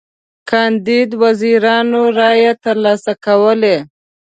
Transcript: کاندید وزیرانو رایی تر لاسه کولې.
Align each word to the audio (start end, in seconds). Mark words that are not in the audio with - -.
کاندید 0.49 1.09
وزیرانو 1.23 2.01
رایی 2.17 2.51
تر 2.63 2.75
لاسه 2.83 3.13
کولې. 3.25 3.75